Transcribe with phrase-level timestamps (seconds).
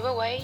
[0.00, 0.42] 喂喂喂，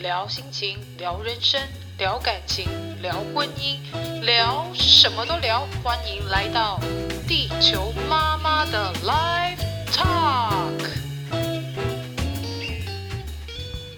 [0.00, 1.60] 聊心情，聊人生，
[1.98, 2.68] 聊感情，
[3.02, 3.80] 聊婚姻，
[4.24, 5.66] 聊什么都聊。
[5.82, 6.78] 欢迎来到
[7.26, 9.58] 地球妈妈的 Live
[9.90, 10.88] Talk。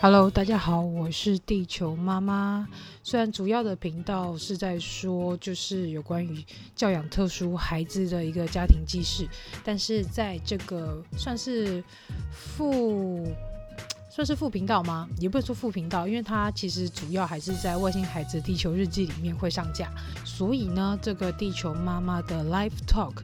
[0.01, 2.67] Hello，大家好，我是地球妈妈。
[3.03, 6.43] 虽然主要的频道是在说，就是有关于
[6.75, 9.29] 教养特殊孩子的一个家庭记事，
[9.63, 11.85] 但是在这个算是
[12.33, 13.29] 副。
[14.15, 15.09] 算是副频道吗？
[15.19, 19.91] 也不能说副频道，因为它其实主要还是在外星孩子地球日记里面会上架。
[20.25, 23.15] 所以呢，这个地球妈妈的 Live Talk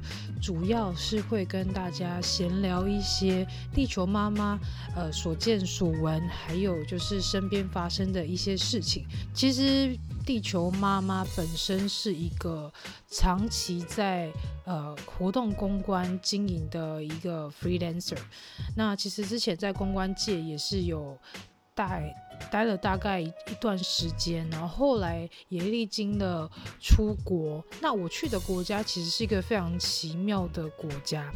[0.42, 4.58] 主要是会跟大家闲聊一些地球妈妈
[4.96, 9.06] 呃所见所闻，还有就是身边发生的一些事情。
[9.32, 9.96] 其实。
[10.24, 12.72] 地球妈妈本身是一个
[13.10, 14.30] 长期在
[14.64, 18.18] 呃活动公关经营的一个 freelancer，
[18.76, 21.16] 那其实之前在公关界也是有
[21.74, 22.14] 待
[22.50, 27.64] 待了大概一段时间，然后后来也历经了出国。
[27.80, 31.32] 那我去的国家其实是一个非常奇妙的国家。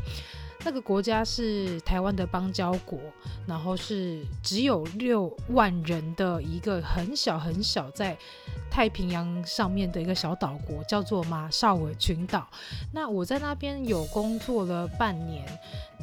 [0.65, 2.98] 那个国家是台湾的邦交国，
[3.47, 8.17] 然后是只有六万人的一个很小很小在
[8.70, 12.48] 太平洋上面的一个小岛国，叫做马绍尔群岛。
[12.92, 15.47] 那我在那边有工作了半年，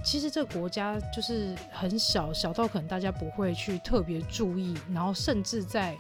[0.06, 5.98] 其实这个国家就是很小，小到可能大家不会去特别注意，然后甚至在。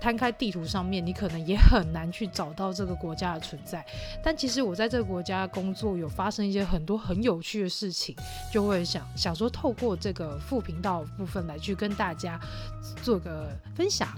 [0.00, 3.84] 摊开地图上面，你可能也很难去找到这个国家的存在。
[4.22, 8.14] 但其实我在这个国家工作，有发生一些很多很有趣的事情，
[8.52, 12.38] 就会想想说，透过这个副频道部分来去跟大家
[13.02, 14.08] 做个分享。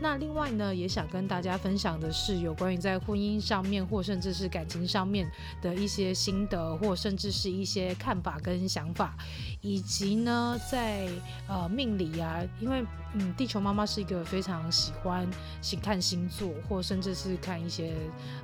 [0.00, 9.14] 那另外呢，也想跟大家分享的是，有关于在婚姻上面，或甚至是感情上面的一些心得，或甚至是一些看法跟想法，
[9.60, 11.08] 以及呢，在
[11.46, 12.82] 呃命理啊，因为
[13.14, 15.28] 嗯，地球妈妈是一个非常喜欢。
[15.60, 17.92] 星看星座，或甚至是看一些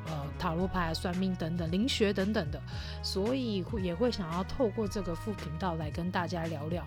[0.07, 2.61] 呃塔罗牌、算命等等灵学等等的，
[3.03, 6.87] 所以会也会想要透过这个副频道来跟大家聊聊。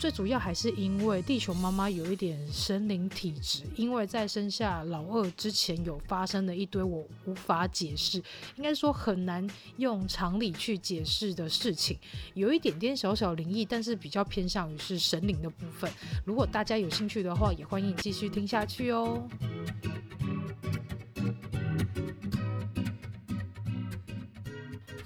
[0.00, 8.16] 最主要还是因为地球妈妈有一点神灵体质，因为在生下老二之前有发生了一堆我无法解释，
[8.56, 9.46] 应该说很难
[9.76, 11.98] 用常理去解释的事情，
[12.32, 15.92] 有一点点小小灵异，但是比较偏向于是神灵的部分。
[16.24, 19.28] 如果大家有兴趣的话，也欢迎继续听下去哦。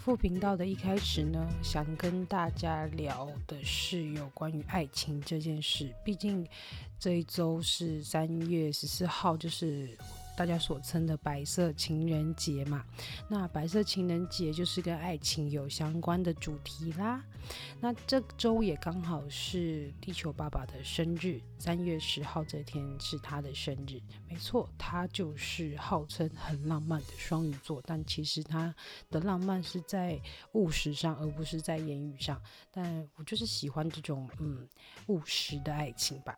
[0.04, 5.90] 副频道的一开始呢，想跟大家聊的是有关于爱情这件事。
[6.04, 6.46] 毕竟
[7.00, 9.96] 这一周是三月十四号，就是。
[10.36, 12.84] 大家所称的白色情人节嘛，
[13.28, 17.24] 那白色情人节就是跟爱情有相关的主题啦。
[17.80, 24.00] 那这周也刚好是地球爸爸的生日，三月十号这天是他的生日。
[24.28, 28.74] 没错，他就是号称很浪漫的双鱼座，但其实他
[29.10, 30.20] 的浪漫是在
[30.52, 32.40] 务实上，而不是在言语上。
[32.72, 34.66] 但我就是喜欢这种嗯
[35.06, 36.36] 务实的爱情吧。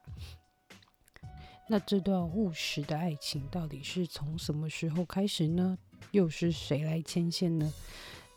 [1.68, 5.76] 那这段务实的爱情到底是从什么时候开始呢？
[6.12, 7.72] 又是谁来牵线呢？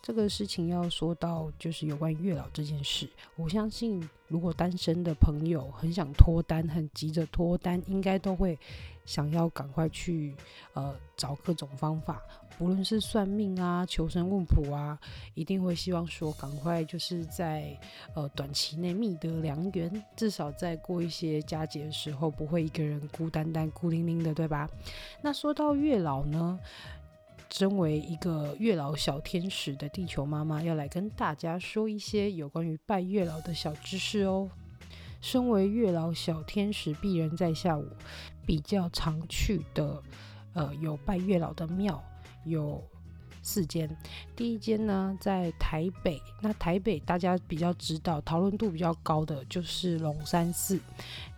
[0.02, 3.08] 这个事情要说到就是有关月老这件事。
[3.36, 8.58] 我相信，如果单身的朋友很想脱单，很急着脱单，应该都会
[9.10, 10.36] 想要赶快去
[10.74, 12.22] 呃找各种方法。
[12.60, 15.00] 无论是算命啊、求神问卜啊，
[15.34, 17.76] 一定会希望说赶快就是在
[18.14, 24.70] 呃短期内觅得良缘，至少在过一些佳节的时候不会一个人孤单单、孤零零的，对吧？
[25.24, 26.60] 那说到月老呢，
[27.50, 34.50] 身为一个月老小天使的地球妈妈，要来跟大家说一些有关于拜月老的小知识哦。
[35.22, 37.86] 身为月老小天使鄙人在下午
[38.50, 40.02] 比较常去的
[40.54, 42.04] 呃有拜月老的庙。
[42.46, 42.84] 有
[43.44, 43.88] 四间，
[44.36, 50.80] 第一间呢在台北，那台北大家比较知道，讨论度比较高的就是龙山寺，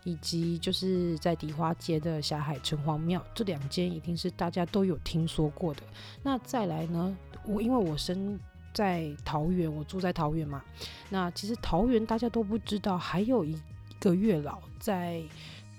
[0.05, 5.81] 以及就是在迪化街的霞海城隍庙，这两间一定是大家都有听说过的。
[6.23, 7.13] 那再来呢，
[7.43, 8.39] 我因为我生
[8.73, 10.63] 在桃园，我住在桃园嘛，
[11.09, 13.59] 那其实桃园大家都不知道，还有一
[13.99, 15.21] 个月老在。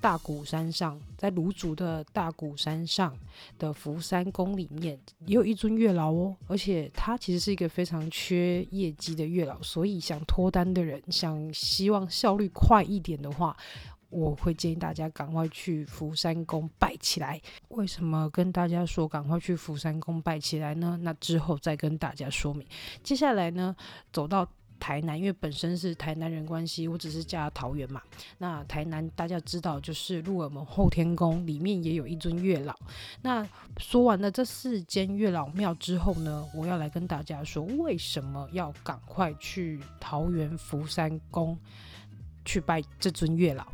[0.02, 3.16] 大鼓山上，在芦竹的大鼓山上
[3.56, 6.36] 的福山宫里面，也有一尊月老哦。
[6.48, 13.56] 而且他其实是一个非常缺业绩的月老，所以想脱单的人，想希望效率快一点的话，
[14.10, 17.40] 我会建议大家赶快去福山宫拜起来。
[17.68, 20.98] 为什么跟大家说赶快去福山宫拜起来呢？
[21.02, 22.66] 那之后再跟大家说明。
[23.04, 23.74] 接下来呢，
[24.12, 24.46] 走到
[24.82, 28.02] 台南，因为本身是台南人关系，我只是嫁桃园嘛。
[28.38, 32.74] 那台南大家知道，就是鹿耳门后天宫里面也有一尊月老。
[33.20, 41.56] 那说完了这四间月老庙之后呢，我要来跟大家说，为什么要赶快去桃园福山宫
[42.44, 43.64] 去拜这尊月老？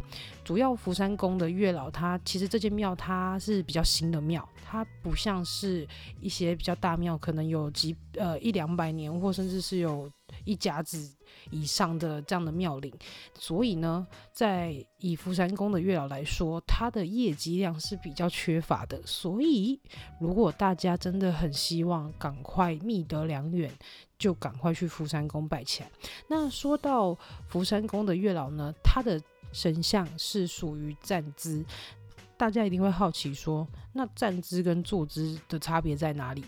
[0.45, 5.89] 主要福山宫的月老，它其实这间庙它是比较新的庙，它不像是
[6.21, 10.07] 一些比较大庙，可能有几呃一两百年，或甚至是有。
[10.49, 11.15] 一甲子
[11.51, 12.91] 以上的这样的庙龄，
[13.35, 18.99] 所以呢，在以福山宫的月老来说，他的业绩量是比较缺乏的。
[19.05, 19.79] 所以，
[20.19, 23.71] 如果大家真的很希望赶快觅得良缘，
[24.19, 25.91] 就赶快去福山宫拜起来。
[26.29, 27.15] 那说到
[27.47, 29.21] 福山宫的月老呢，他的
[29.53, 31.63] 神像是属于站姿，
[32.39, 36.43] 大家一定会好奇说，那站姿跟坐姿的差别在哪里？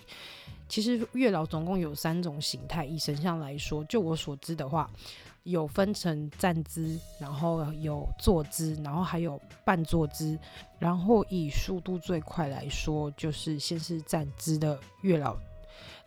[0.70, 4.88] 其实月老总共有三种形态，以神像来说，就我所知的话，
[5.42, 10.38] 有分成站姿，然后有坐姿，然后还有半坐姿。
[10.78, 15.36] 然后以速度最快来说，就是先是站姿的月老，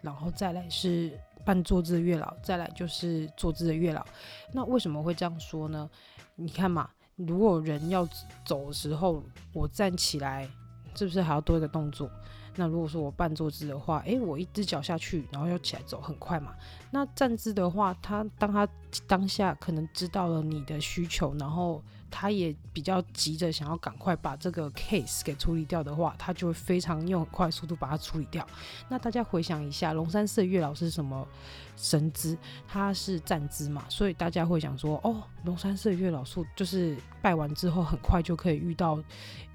[0.02, 1.12] 然后再来是
[1.44, 4.06] 半坐姿的月老，再来就是坐姿的月老。
[4.54, 5.90] 那为什么会这样说呢？
[6.36, 8.08] 你看嘛，如果人要
[8.46, 9.22] 走的时候，
[9.52, 10.50] 我站起来，
[10.96, 12.10] 是不是还要多一个动作？
[12.56, 16.54] 那如果说我半坐姿的话，诶、我一只脚下去，然后要起来走，很快嘛。
[16.92, 18.68] 那站姿的话，他当他
[19.08, 28.46] 当下可能知道了你的需求，然后他也比较急着想要赶快把这个 case 给处理掉的话，他就会非常用快速度把它处理掉。
[28.88, 31.28] 那大家回想一下，龙山寺月老是什么
[31.76, 32.38] 神姿？
[32.68, 39.02] 他是站姿嘛，所以大家会想说，哦，龙山寺月老术就是拜完之后很快就可以遇到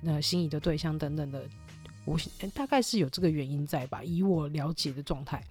[0.04, 1.44] 呃心仪的对象等等的。
[2.54, 5.42] 大概是有这个原因在吧，以我了解的状态。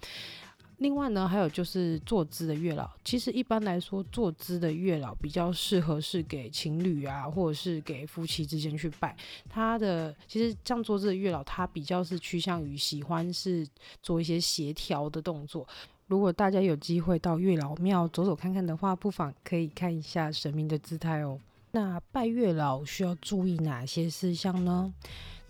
[0.78, 9.16] 另外呢，还有就是坐姿的月老，其实一般来说，坐姿的月老比较适合是给情侣啊，或者是给夫妻之间去拜。
[9.50, 13.66] 他的其实像坐姿的月老，他比较是趋向于喜欢是
[14.00, 15.66] 做一些协调的动作。
[16.06, 21.40] 如果大家有机会到月老庙走走看看的话，不妨可以看一下神明的姿态哦。
[21.72, 24.94] 那拜月老需要注意哪些事项呢？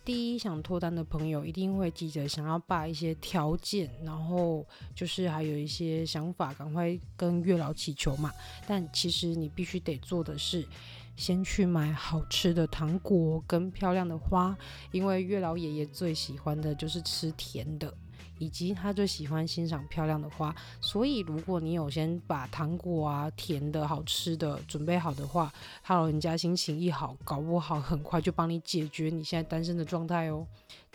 [0.09, 8.33] 第一，想脱单的朋友一定会记着想要把一些条件，然后就是还有一些想法，赶快跟月老祈求嘛。
[8.67, 10.67] 但其实你必须得做的是，
[11.15, 14.57] 先去买好吃的糖果跟漂亮的花，
[14.93, 17.93] 因为月老爷爷最喜欢的就是吃甜的。
[18.39, 25.53] 以及他最喜欢欣赏漂亮的花，所以如果你有先把糖果啊、甜的好吃的准备好的话，
[25.83, 30.47] 他老人家心情一好，搞不好很快就帮你解决你现在单身的状态哦。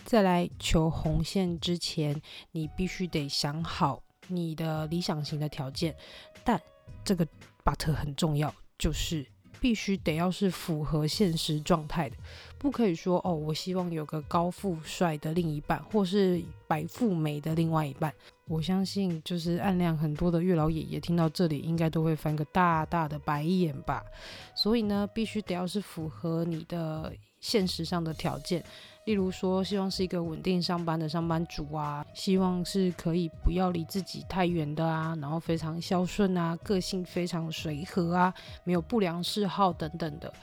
[0.05, 5.95] 再来求红线之前，你必须得想好你的理想型的条件，
[6.43, 6.61] 但
[7.03, 7.25] 这个
[7.63, 9.32] but 很重要，就是。
[9.63, 12.17] 必须得要是符合现实状态的，
[12.57, 18.13] 不可以说哦，我希望有个高富帅的另一半，或是白富美的另外一半。
[18.49, 24.03] 我相信，就是暗量很多的月老爷爷听到这里，应该都会翻个大大的白眼吧。
[24.53, 28.61] 所以呢，必须得要是符合你的现实上的条件。
[29.05, 38.33] 例如说，希望是一个稳定上班的上班族啊，希望是可以不要离自己太远的啊，然后非常孝顺啊，个性非常随和啊，
[38.63, 40.33] 没有不良嗜好等等的。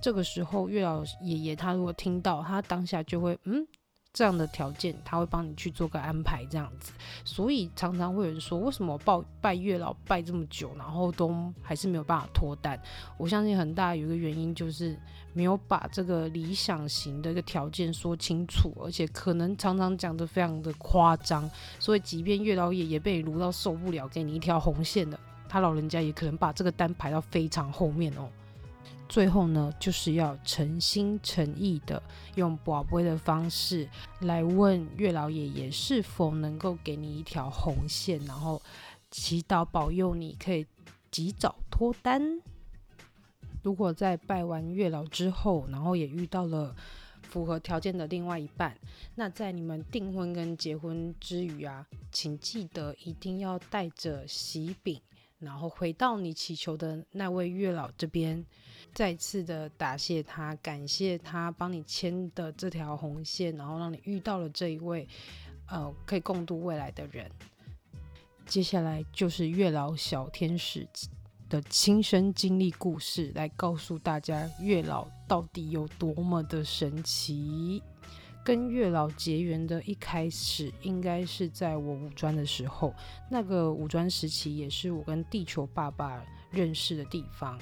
[0.00, 3.66] 这个时候，月老爷爷他如果听到，他当下就会嗯。
[4.14, 6.92] 这样的条件，他会帮你去做个安排，这样子。
[7.24, 12.80] 所以常常会有人说，为什么拜拜月老拜这么久，然后都还是没有办法脱单？
[13.18, 14.96] 我相信很大有一个原因就是
[15.32, 21.50] 没有把这个理想型的一个条件说清楚，而且可能常常讲得非常的夸张。
[21.80, 25.18] 所以即便月老爷也被你撸到受不了，给你一条红线的，
[25.48, 28.28] 他老人家也可能把这个单排到非常后面哦。
[29.14, 32.02] 最后呢，就是要诚心诚意的
[32.34, 33.88] 用博杯的方式
[34.22, 38.60] 来问月老爷爷是否能够给你一条红线，然后
[39.12, 40.66] 祈祷保佑你可以
[41.12, 42.40] 及早脱单。
[43.62, 46.74] 如果在拜完月老之后，然后也遇到了
[47.22, 48.76] 符合条件的另外一半，
[49.14, 55.00] 那在你们订婚跟结婚之余啊，请记得一定要带着喜饼。
[55.44, 58.44] 然后回到你祈求的那位月老这边，
[58.92, 65.06] 再次的答谢他，感谢他帮你牵的这条红线，然后让你遇到了这一位，
[65.66, 67.30] 呃，可以共度未来的人。
[68.46, 70.86] 接下来就是月老小天使
[71.48, 77.82] 的亲身经历故事，来告诉大家月老到底有多么的神奇。
[78.44, 82.94] 跟月老结缘的一开始，应该是在我五专的时候。
[83.30, 87.58] 那个五专时期，也是我跟地球爸爸认识的地方。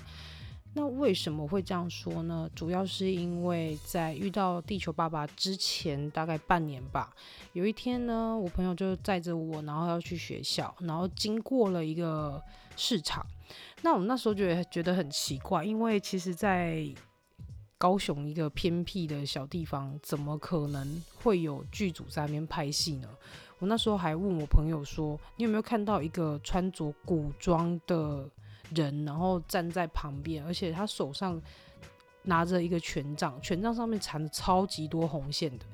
[0.75, 2.49] 那为什么会这样说呢？
[2.55, 7.15] 主要是因为在遇到地球爸爸之前，大概半年吧。
[7.53, 12.43] 有一天呢，我朋友就载着我，然后要去学校，然后经过了一个
[12.75, 13.25] 市场。
[13.83, 16.87] 那我那时候觉得觉得很奇怪，因为其实，在
[17.83, 23.09] 高雄一个偏僻的小地方，怎么可能会有剧组在那边拍戏呢？
[23.59, 28.25] 我那时候还问我朋友说：“你有没有看到一个穿着古装的
[28.73, 31.43] 人，然后站在旁边，而且他手上
[32.23, 35.65] 拿着一个权杖，权杖上面缠着超级多红线的？”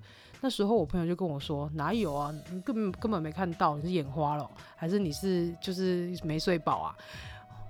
[0.40, 2.34] 那时候我朋友就跟我说：“哪有啊？
[2.50, 6.96] 你根本根本没看到，你是眼花了，还是你是就是没睡饱啊？”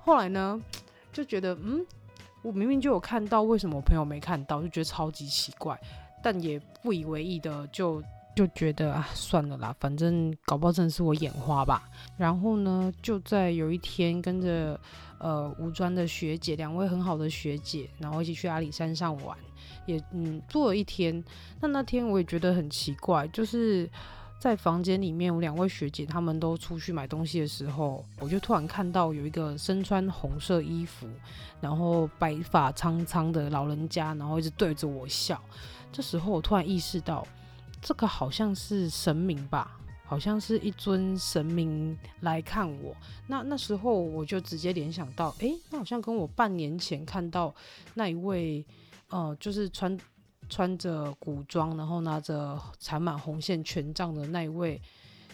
[0.07, 0.63] 后来呢，
[1.13, 1.85] 就觉得嗯。
[2.43, 4.63] 我明明就有看到，为什么我朋友没看到？
[4.63, 5.79] 就觉得超级奇怪，
[6.23, 8.03] 但也不以为意的，就
[8.35, 11.89] 就觉得啊，算了啦，反正搞不好真的是我眼花吧。
[12.17, 14.81] 然后呢，就在有一天跟着
[15.19, 19.37] 呃五专的学姐，两位很好的学姐，然后一起去阿里山上玩，
[19.87, 21.23] 也嗯住了一天。
[21.61, 23.91] 那那天我也觉得很奇怪，就是。
[24.39, 31.09] 在房间里面，我两位学姐她们都出去买东西的时候，我就突然看到有一个身穿红色衣服，
[31.61, 35.43] 然后白发苍苍的老人家，然后一直对着我笑。
[35.91, 37.27] 这时候我突然意识到，
[37.83, 42.97] 这个好像是神明吧，好像是一尊神明来看我。
[43.27, 47.53] 那那时候我就直接联想到，诶，那好像跟我半年前看到
[47.95, 48.65] 那一位，
[49.09, 49.99] 呃，就是穿。
[50.49, 54.81] 穿着古装，然后拿着缠满红线权杖的那一位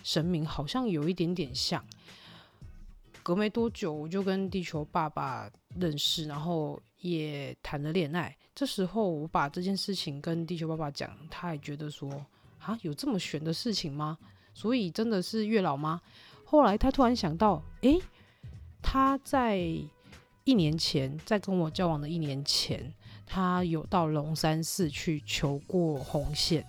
[0.03, 1.85] 神明，好像有一点点像。
[3.23, 8.37] 隔没多久，我就跟地球爸爸认识，然后也谈了恋爱。
[8.55, 12.11] 这时候，我把这件事情跟地球爸爸讲，他也觉得说
[12.61, 14.19] ：“啊，有这么玄的事情吗？
[14.53, 16.03] 所以真的是月老吗？”
[16.45, 17.99] 后来他突然想到，诶，
[18.83, 19.57] 他在
[20.45, 22.93] 一年前，在跟我交往的一年前。
[23.27, 26.65] 他有到龙山寺去求过红线，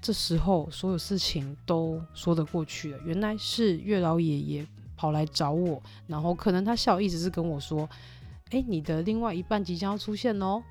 [0.00, 2.98] 这时候所有事情都说得过去了。
[3.04, 4.66] 原来是月老爷爷
[4.96, 7.88] 跑来找我，然后可能他笑一直是跟我说
[8.50, 10.62] ：“诶，你的另外一半即将要出现哦。”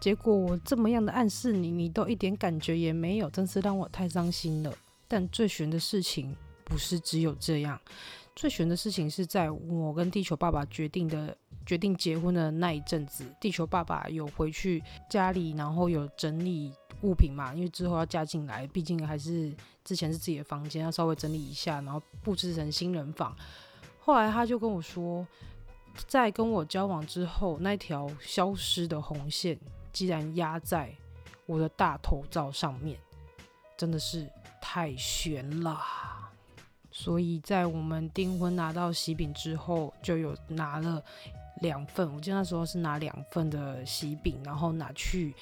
[0.00, 4.72] 结果我这么样的暗示你，你都一点感觉也没有，真是让我太伤心了。
[5.08, 7.80] 但最悬的事情不是只有这样，
[8.34, 11.36] 最悬的事情是在我跟地球爸爸决定的。
[11.66, 14.80] 决定结婚的那一阵子，地球爸爸有回去
[15.10, 19.52] 家里，然后有整理物品嘛，因为之后要嫁进来，毕竟还是
[19.84, 23.36] 之前是自己的房间，要稍微整理一下，然后布置成新人房。
[23.98, 25.26] 后来他就跟我说，
[26.06, 29.58] 在跟我交往之后，那条消失的红线
[29.92, 30.94] 竟然压在
[31.46, 32.96] 我的大头照上面，
[33.76, 34.30] 真的是
[34.60, 35.80] 太悬了。
[36.92, 41.02] 所以在我们订婚拿到喜饼之后，就有拿了。
[41.60, 45.34] 两份，我记得那时候是拿两份的喜饼，然后拿去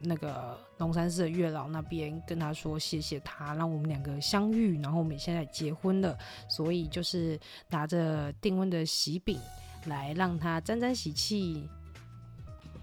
[0.00, 9.38] 那个龙山寺的月老那边，跟他说谢谢他让我们两个相遇，然后我们现在结婚了，所以就是拿着订婚的喜饼
[9.84, 11.68] 来让他沾沾喜气。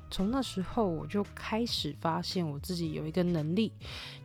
[0.10, 3.74] 从那时候我就开始发现我自己有一个能力，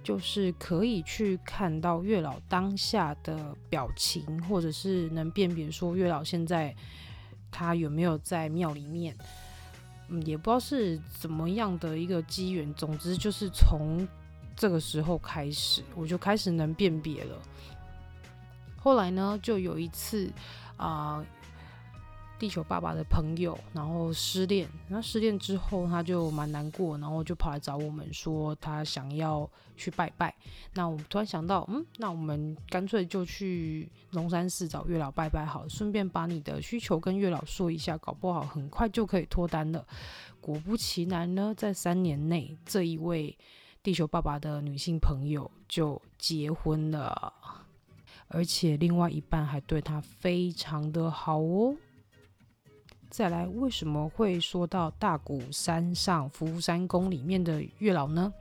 [0.05, 6.73] 就是可以去看到月老当下的表情，或者是能辨别说月老现在。
[7.53, 9.17] 他有没有在庙里面？
[10.09, 12.75] 嗯，也不知道是怎么样的一个机缘。
[12.75, 14.05] 总之就是从
[14.57, 17.39] 这个时候开始，我就开始能辨别了。
[18.77, 20.29] 后来呢，就有一次
[20.77, 21.25] 啊。
[22.43, 30.35] 地球爸爸的朋友，然后失恋，那失恋之后他就蛮难过，然后就跑来找我们说他想要去拜拜。
[30.75, 39.87] 那我们突然想到，嗯，那我们干脆就去龙山寺找月老拜拜好，顺便把你的需求跟月老说一下，搞不好很快就可以脱单了。
[40.41, 43.39] 果不其然呢，在三年内，这一位
[43.85, 47.33] 地球爸爸的女性朋友就结婚了，
[48.27, 51.77] 而且另外一半还对他非常的好哦。
[53.13, 58.33] 再来，为什么会说到大鼓山上福山宫里面的月老呢？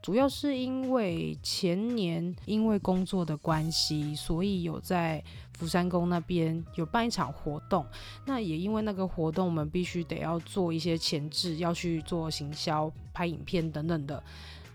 [0.00, 5.20] 主要是因为前年因为工作的关系，所以有在
[5.58, 7.84] 福山宫那边有办一场活动。
[8.24, 14.22] 那也因为那个活动，我们必须得要做一些前置，要去做行销、拍影片等等的。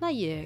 [0.02, 0.46] 那也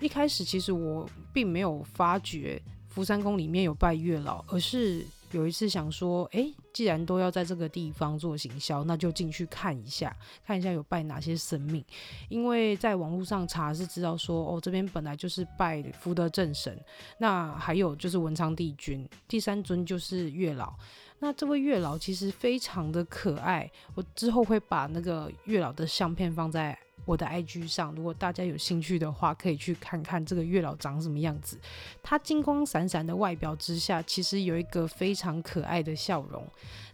[0.00, 11.84] 一开始其实我并没有发觉福山宫里面有拜月老，而是有一次想说，诶，既然都要在这个地方做行销，那就进去看一下，看一下有拜哪些神明。
[12.28, 16.76] 因为在网络上查是知道说，哦，这边本来就是拜福德正神，
[17.18, 20.74] 那还有就是文昌帝君，第三尊就是月老。
[21.22, 26.76] 那这位月老其实非常的可爱，我之后会把那个月老的相片放在
[27.10, 31.58] 我的 IG 上，如果大家有兴趣的话，可以去看看这个月老长什么样子。
[32.04, 36.46] 他金光闪闪的外表之下，其实有一个非常可爱的笑容。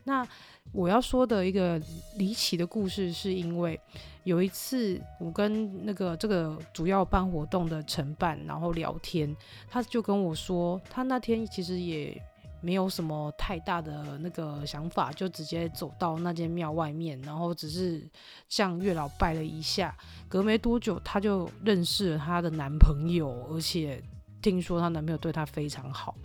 [0.04, 0.26] 那
[0.72, 1.78] 我要说的一个
[2.16, 3.78] 离奇的故事，是因为
[4.24, 9.36] 有一次我跟那个这个主要办活动的承办，然后聊天，
[9.68, 12.18] 他就跟我说，他那天其实也。
[12.66, 18.04] 没有什么太大的那个想法，就直接走到那间庙外面，然后只是
[18.48, 19.96] 向月老拜了一下。
[20.28, 24.02] 隔没多久，她就认识了她的男朋友，而且
[24.42, 26.16] 听说她男朋友对她非常好。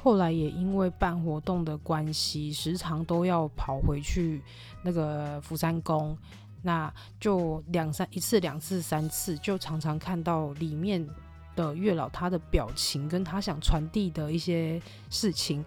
[0.00, 4.40] 后来也因为办活动的关系，时常都要跑回去
[4.84, 6.16] 那个福山宫，
[6.62, 11.04] 那就两三一次、两次、三次，就常常看到里面。
[11.54, 14.80] 的月老他的表情跟他想传递的一些
[15.10, 15.64] 事情，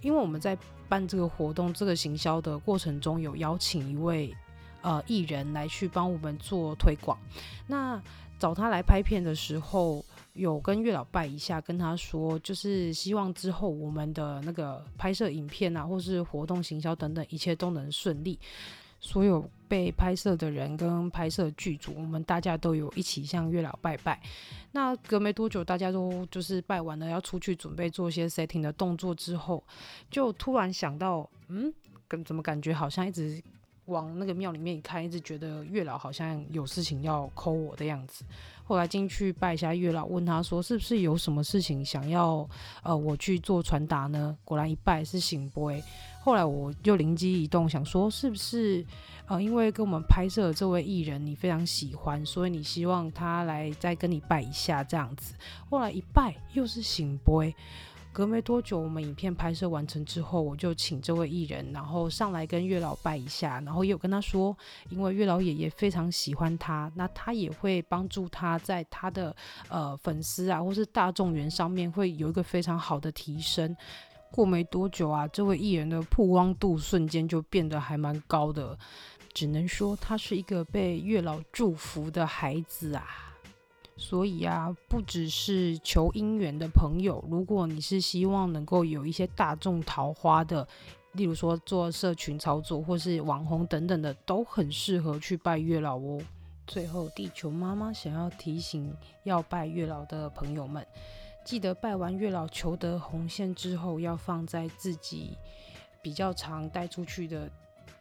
[0.00, 0.56] 因为我们在
[0.88, 4.34] 办这个活动、这个行销的过程中，有邀请一位
[4.82, 7.18] 呃艺人来去帮我们做推广。
[7.66, 8.02] 那
[8.38, 18.38] 找他来拍片的时候，有跟月老拜一下，跟他说，就是希望之后我们的那个拍摄影片啊，或是活动行销等等，一切都能顺利。
[19.00, 24.20] 所有被拍摄的人跟拍摄剧组，我们大家都有一起向月老拜拜。
[24.72, 29.64] 那隔没多久，大家都就是拜完了，要出去准备做一些 setting 的动作之后，
[30.10, 31.72] 就突然想到，嗯，
[32.24, 33.42] 怎么感觉好像一直
[33.86, 38.24] 往那个庙里面一看，一直觉得月老好像有事情要扣我的样子。
[38.62, 42.48] 后来进去拜一下月老，问他说是不是有什么事情想要
[42.84, 44.36] 呃我去做传达呢？
[44.44, 45.82] 果然一拜是圣杯。
[46.20, 48.84] 后来我就灵机一动，想说是不是
[49.26, 55.34] 呃，因为跟我们拍摄的这位艺人你非常喜欢，所以你希望他来再跟你拜一下这样子。
[55.68, 57.54] 后来一拜又是醒杯。
[58.12, 64.54] 隔没多久，我们影片拍摄完成之后，我就请这位艺人，然后上来跟月老拜一下，然后也有跟他说，
[64.88, 69.34] 因为月老爷爷非常喜欢他，那他也会帮助他在他的
[69.68, 73.76] 呃粉丝啊或是大众缘上面会有一个非常好的提升。
[74.30, 78.78] 过没多久啊，这位艺人的曝光度瞬间就变得还蛮高的，
[79.32, 83.04] 只能说他是一个被月老祝福的孩子啊。
[83.96, 90.66] 所以啊，不只是求姻缘的朋友，如果你是希望能够有一些大众桃花的，
[91.12, 96.18] 例如说做社群操作或是网红等等的，都很适合去拜月老哦。
[96.66, 98.90] 最后，地球妈妈想要提醒
[99.24, 100.86] 要拜月老的朋友们，
[101.50, 105.36] 记得拜完月老求得红线之后，要放在自己
[106.00, 107.50] 比较常带出去的。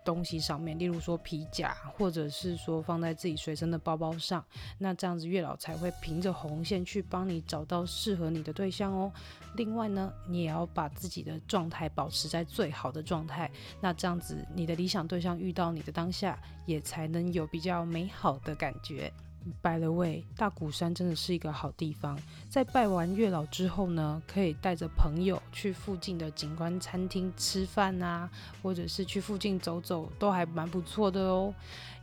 [0.05, 4.43] 东西上面，例如说皮夹，或者是说放在自己随身的包包上，
[4.79, 9.11] 那这样子月老才会凭着红线去帮你找到适合你的对象哦。
[9.55, 19.11] 另外呢，你也要把自己的状态保持在最好的状态，那这样子你的理想对象遇到你的当下，也才能有比较美好的感觉。
[19.61, 22.19] By the way，大鼓山真的是一个好地方。
[22.49, 28.29] 在拜完月老之后呢，可以带着朋友去附近的景观餐厅吃饭啊，
[28.61, 31.53] 或者是去附近走走，都还蛮不错的哦。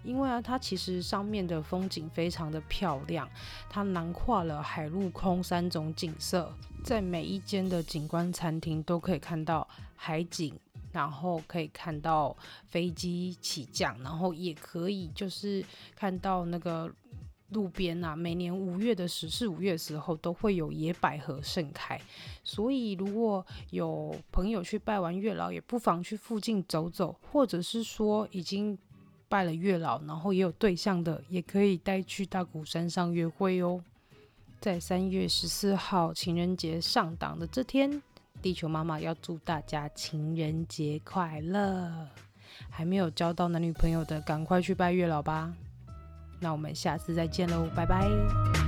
[0.03, 3.29] 因为啊，它其实上面的风景非常的漂亮，
[3.69, 10.55] 它囊括了海陆空三种景色，在每一间的景观餐厅都可以看到海景，
[10.91, 16.93] 然后可以看到飞机起降，然后也可以就是看到那个。
[17.51, 22.01] 路边啊，每年五月的十四五月的时候都会有野百合盛开，
[22.43, 28.77] 所以如果有朋友去拜完月老，也不妨去附近走走，或者是说已经
[29.29, 33.81] 拜了月老，然后也有对象的，也可以带去大鼓山上约会哦。
[34.61, 38.03] 在三月十四号情人节上档的这天，
[38.43, 42.09] 地球妈妈要祝大家情人节快乐！
[42.71, 45.55] 还没有交到男女朋友的，赶快去拜月老吧。
[46.41, 48.66] 那我们下次再见喽，拜拜。